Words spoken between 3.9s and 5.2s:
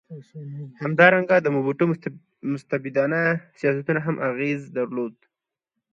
هم اغېز درلود.